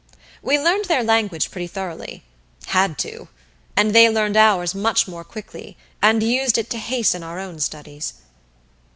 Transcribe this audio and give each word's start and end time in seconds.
We 0.41 0.57
learned 0.57 0.85
their 0.85 1.03
language 1.03 1.51
pretty 1.51 1.67
thoroughly 1.67 2.23
had 2.65 2.97
to; 3.05 3.27
and 3.77 3.93
they 3.93 4.09
learned 4.09 4.35
ours 4.35 4.73
much 4.73 5.07
more 5.07 5.23
quickly 5.23 5.77
and 6.01 6.23
used 6.23 6.57
it 6.57 6.71
to 6.71 6.79
hasten 6.79 7.21
our 7.21 7.37
own 7.37 7.59
studies. 7.59 8.13